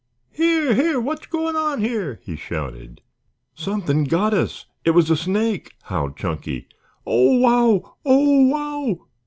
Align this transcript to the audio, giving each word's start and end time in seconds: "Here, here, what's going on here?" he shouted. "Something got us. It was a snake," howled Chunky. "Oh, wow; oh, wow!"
"Here, 0.31 0.73
here, 0.73 0.99
what's 0.99 1.27
going 1.27 1.55
on 1.55 1.79
here?" 1.79 2.19
he 2.23 2.35
shouted. 2.35 3.01
"Something 3.53 4.05
got 4.05 4.33
us. 4.33 4.65
It 4.83 4.95
was 4.95 5.11
a 5.11 5.15
snake," 5.15 5.75
howled 5.83 6.17
Chunky. 6.17 6.67
"Oh, 7.05 7.37
wow; 7.37 7.95
oh, 8.03 8.47
wow!" 8.47 9.05